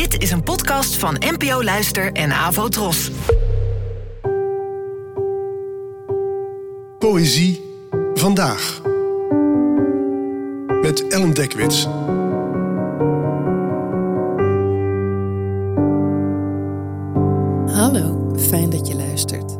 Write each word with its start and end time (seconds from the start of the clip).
Dit 0.00 0.22
is 0.22 0.30
een 0.30 0.42
podcast 0.42 0.96
van 0.96 1.14
NPO 1.18 1.62
Luister 1.62 2.12
en 2.12 2.32
Avo 2.32 2.68
Tros. 2.68 3.10
Poëzie 6.98 7.60
vandaag. 8.14 8.82
Met 10.82 11.08
Ellen 11.08 11.34
Dekwits. 11.34 11.84
Hallo, 17.74 18.34
fijn 18.38 18.70
dat 18.70 18.86
je 18.86 18.94
luistert. 18.94 19.56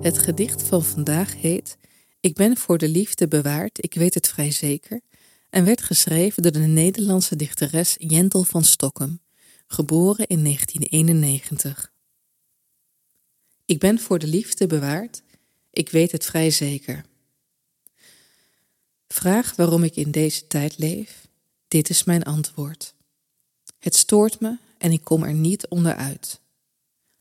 Het 0.00 0.18
gedicht 0.18 0.62
van 0.62 0.82
vandaag 0.82 1.40
heet 1.40 1.76
Ik 2.20 2.34
ben 2.34 2.56
voor 2.56 2.78
de 2.78 2.88
liefde 2.88 3.28
bewaard, 3.28 3.84
ik 3.84 3.94
weet 3.94 4.14
het 4.14 4.28
vrij 4.28 4.50
zeker, 4.50 5.00
en 5.50 5.64
werd 5.64 5.82
geschreven 5.82 6.42
door 6.42 6.52
de 6.52 6.58
Nederlandse 6.58 7.36
dichteres 7.36 7.94
Jentel 7.96 8.44
van 8.44 8.64
Stokkem, 8.64 9.20
geboren 9.68 10.26
in 10.26 10.44
1991. 10.44 11.92
Ik 13.64 13.78
ben 13.78 13.98
voor 13.98 14.18
de 14.18 14.26
liefde 14.26 14.66
bewaard, 14.66 15.22
ik 15.70 15.88
weet 15.88 16.12
het 16.12 16.24
vrij 16.24 16.50
zeker. 16.50 17.04
Vraag 19.08 19.56
waarom 19.56 19.82
ik 19.82 19.96
in 19.96 20.10
deze 20.10 20.46
tijd 20.46 20.78
leef, 20.78 21.28
dit 21.68 21.90
is 21.90 22.04
mijn 22.04 22.22
antwoord. 22.22 22.94
Het 23.78 23.96
stoort 23.96 24.40
me 24.40 24.56
en 24.78 24.92
ik 24.92 25.04
kom 25.04 25.22
er 25.22 25.34
niet 25.34 25.68
onderuit. 25.68 26.40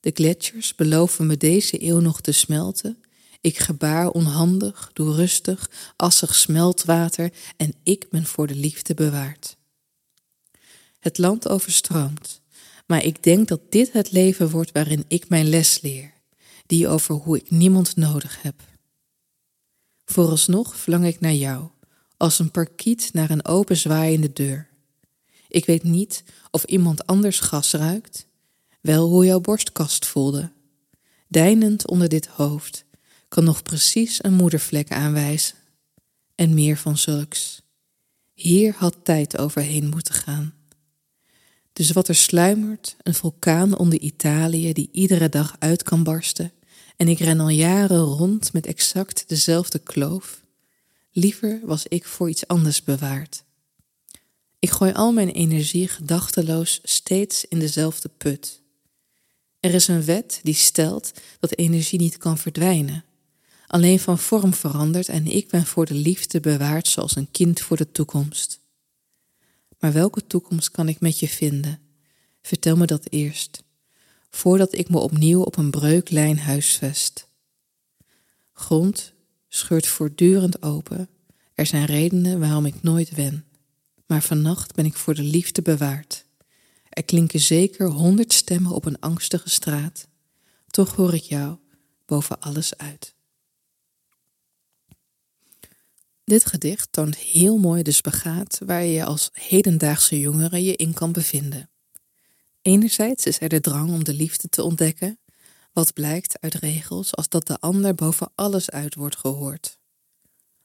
De 0.00 0.10
gletsjers 0.14 0.74
beloven 0.74 1.26
me 1.26 1.36
deze 1.36 1.82
eeuw 1.82 2.00
nog 2.00 2.20
te 2.20 2.32
smelten. 2.32 3.02
Ik 3.40 3.58
gebaar 3.58 4.08
onhandig, 4.08 4.90
doe 4.92 5.14
rustig, 5.14 5.70
assig 5.96 6.34
smeltwater 6.34 7.32
en 7.56 7.74
ik 7.82 8.06
ben 8.10 8.26
voor 8.26 8.46
de 8.46 8.54
liefde 8.54 8.94
bewaard. 8.94 9.56
Het 11.04 11.18
land 11.18 11.48
overstroomt, 11.48 12.40
maar 12.86 13.04
ik 13.04 13.22
denk 13.22 13.48
dat 13.48 13.60
dit 13.68 13.92
het 13.92 14.12
leven 14.12 14.50
wordt 14.50 14.72
waarin 14.72 15.04
ik 15.08 15.28
mijn 15.28 15.48
les 15.48 15.80
leer, 15.80 16.12
die 16.66 16.88
over 16.88 17.14
hoe 17.14 17.36
ik 17.36 17.50
niemand 17.50 17.96
nodig 17.96 18.42
heb. 18.42 18.62
Vooralsnog 20.04 20.76
verlang 20.76 21.06
ik 21.06 21.20
naar 21.20 21.32
jou, 21.32 21.68
als 22.16 22.38
een 22.38 22.50
parkiet 22.50 23.10
naar 23.12 23.30
een 23.30 23.44
open 23.44 23.76
zwaaiende 23.76 24.32
deur. 24.32 24.68
Ik 25.48 25.64
weet 25.64 25.82
niet 25.82 26.24
of 26.50 26.64
iemand 26.64 27.06
anders 27.06 27.40
gas 27.40 27.72
ruikt, 27.72 28.26
wel 28.80 29.08
hoe 29.08 29.24
jouw 29.24 29.40
borstkast 29.40 30.06
voelde. 30.06 30.52
Deinend 31.28 31.88
onder 31.88 32.08
dit 32.08 32.26
hoofd 32.26 32.84
kan 33.28 33.44
nog 33.44 33.62
precies 33.62 34.24
een 34.24 34.34
moedervlek 34.34 34.92
aanwijzen. 34.92 35.56
En 36.34 36.54
meer 36.54 36.76
van 36.76 36.98
zulks. 36.98 37.62
Hier 38.32 38.74
had 38.76 38.96
tijd 39.02 39.38
overheen 39.38 39.88
moeten 39.88 40.14
gaan. 40.14 40.54
Dus 41.74 41.90
wat 41.90 42.08
er 42.08 42.14
sluimert, 42.14 42.96
een 43.02 43.14
vulkaan 43.14 43.78
onder 43.78 43.98
Italië 43.98 44.72
die 44.72 44.88
iedere 44.92 45.28
dag 45.28 45.56
uit 45.58 45.82
kan 45.82 46.02
barsten, 46.02 46.52
en 46.96 47.08
ik 47.08 47.18
ren 47.18 47.40
al 47.40 47.48
jaren 47.48 48.00
rond 48.00 48.52
met 48.52 48.66
exact 48.66 49.24
dezelfde 49.26 49.78
kloof. 49.78 50.44
Liever 51.12 51.60
was 51.62 51.86
ik 51.86 52.04
voor 52.04 52.28
iets 52.28 52.46
anders 52.46 52.82
bewaard. 52.82 53.44
Ik 54.58 54.70
gooi 54.70 54.92
al 54.92 55.12
mijn 55.12 55.30
energie 55.30 55.88
gedachteloos 55.88 56.80
steeds 56.82 57.44
in 57.44 57.58
dezelfde 57.58 58.10
put. 58.16 58.60
Er 59.60 59.74
is 59.74 59.88
een 59.88 60.04
wet 60.04 60.40
die 60.42 60.54
stelt 60.54 61.12
dat 61.40 61.56
energie 61.56 61.98
niet 61.98 62.16
kan 62.16 62.38
verdwijnen, 62.38 63.04
alleen 63.66 64.00
van 64.00 64.18
vorm 64.18 64.54
verandert 64.54 65.08
en 65.08 65.26
ik 65.26 65.48
ben 65.48 65.66
voor 65.66 65.86
de 65.86 65.94
liefde 65.94 66.40
bewaard 66.40 66.88
zoals 66.88 67.16
een 67.16 67.30
kind 67.30 67.60
voor 67.60 67.76
de 67.76 67.92
toekomst. 67.92 68.62
Maar 69.84 69.92
welke 69.92 70.26
toekomst 70.26 70.70
kan 70.70 70.88
ik 70.88 71.00
met 71.00 71.18
je 71.18 71.28
vinden? 71.28 71.80
Vertel 72.42 72.76
me 72.76 72.86
dat 72.86 73.06
eerst, 73.10 73.62
voordat 74.30 74.74
ik 74.74 74.88
me 74.88 74.98
opnieuw 74.98 75.42
op 75.42 75.56
een 75.56 75.70
breuklijn 75.70 76.38
huisvest. 76.38 77.28
Grond 78.52 79.12
scheurt 79.48 79.86
voortdurend 79.86 80.62
open. 80.62 81.08
Er 81.54 81.66
zijn 81.66 81.84
redenen 81.84 82.40
waarom 82.40 82.66
ik 82.66 82.82
nooit 82.82 83.10
wen. 83.10 83.44
Maar 84.06 84.22
vannacht 84.22 84.74
ben 84.74 84.84
ik 84.84 84.94
voor 84.94 85.14
de 85.14 85.22
liefde 85.22 85.62
bewaard. 85.62 86.26
Er 86.88 87.04
klinken 87.04 87.40
zeker 87.40 87.88
honderd 87.88 88.32
stemmen 88.32 88.72
op 88.72 88.84
een 88.84 89.00
angstige 89.00 89.50
straat. 89.50 90.08
Toch 90.66 90.96
hoor 90.96 91.14
ik 91.14 91.22
jou 91.22 91.56
boven 92.06 92.40
alles 92.40 92.76
uit. 92.76 93.13
Dit 96.34 96.46
gedicht 96.46 96.88
toont 96.90 97.16
heel 97.16 97.58
mooi 97.58 97.82
de 97.82 97.92
spagaat 97.92 98.60
waar 98.66 98.84
je 98.84 99.04
als 99.04 99.30
hedendaagse 99.32 100.20
jongere 100.20 100.64
je 100.64 100.76
in 100.76 100.92
kan 100.92 101.12
bevinden. 101.12 101.70
Enerzijds 102.62 103.26
is 103.26 103.40
er 103.40 103.48
de 103.48 103.60
drang 103.60 103.90
om 103.90 104.04
de 104.04 104.14
liefde 104.14 104.48
te 104.48 104.62
ontdekken, 104.62 105.18
wat 105.72 105.92
blijkt 105.92 106.40
uit 106.40 106.54
regels 106.54 107.14
als 107.14 107.28
dat 107.28 107.46
de 107.46 107.58
ander 107.60 107.94
boven 107.94 108.32
alles 108.34 108.70
uit 108.70 108.94
wordt 108.94 109.16
gehoord. 109.16 109.78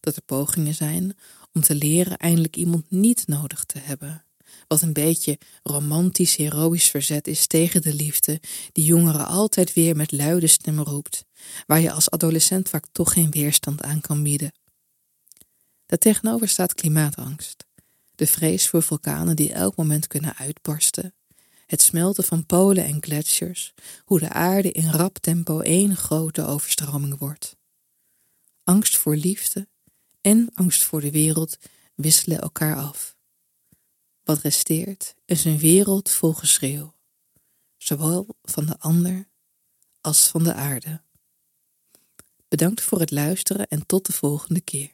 Dat 0.00 0.16
er 0.16 0.22
pogingen 0.22 0.74
zijn 0.74 1.16
om 1.52 1.62
te 1.62 1.74
leren 1.74 2.16
eindelijk 2.16 2.56
iemand 2.56 2.90
niet 2.90 3.26
nodig 3.26 3.64
te 3.64 3.78
hebben, 3.78 4.24
wat 4.68 4.82
een 4.82 4.92
beetje 4.92 5.38
romantisch 5.62 6.36
heroïsch 6.36 6.90
verzet 6.90 7.26
is 7.26 7.46
tegen 7.46 7.82
de 7.82 7.94
liefde 7.94 8.40
die 8.72 8.84
jongeren 8.84 9.26
altijd 9.26 9.72
weer 9.72 9.96
met 9.96 10.12
luide 10.12 10.46
stem 10.46 10.80
roept, 10.80 11.24
waar 11.66 11.80
je 11.80 11.92
als 11.92 12.10
adolescent 12.10 12.68
vaak 12.68 12.84
toch 12.92 13.12
geen 13.12 13.30
weerstand 13.30 13.82
aan 13.82 14.00
kan 14.00 14.22
bieden. 14.22 14.52
Daartegenover 15.94 16.48
staat 16.48 16.74
klimaatangst, 16.74 17.64
de 18.14 18.26
vrees 18.26 18.68
voor 18.68 18.82
vulkanen 18.82 19.36
die 19.36 19.52
elk 19.52 19.76
moment 19.76 20.06
kunnen 20.06 20.36
uitbarsten, 20.36 21.14
het 21.66 21.82
smelten 21.82 22.24
van 22.24 22.46
polen 22.46 22.84
en 22.84 23.02
gletsjers, 23.02 23.74
hoe 24.04 24.18
de 24.18 24.28
aarde 24.28 24.72
in 24.72 24.90
rap 24.90 25.18
tempo 25.18 25.60
één 25.60 25.96
grote 25.96 26.46
overstroming 26.46 27.18
wordt. 27.18 27.56
Angst 28.64 28.96
voor 28.96 29.16
liefde 29.16 29.68
en 30.20 30.50
angst 30.54 30.84
voor 30.84 31.00
de 31.00 31.10
wereld 31.10 31.58
wisselen 31.94 32.40
elkaar 32.40 32.76
af. 32.76 33.16
Wat 34.22 34.38
resteert 34.38 35.14
is 35.24 35.44
een 35.44 35.58
wereld 35.58 36.10
vol 36.10 36.32
geschreeuw, 36.32 36.94
zowel 37.76 38.26
van 38.42 38.66
de 38.66 38.78
ander 38.78 39.28
als 40.00 40.28
van 40.28 40.44
de 40.44 40.54
aarde. 40.54 41.02
Bedankt 42.48 42.80
voor 42.80 43.00
het 43.00 43.10
luisteren 43.10 43.68
en 43.68 43.86
tot 43.86 44.06
de 44.06 44.12
volgende 44.12 44.60
keer. 44.60 44.93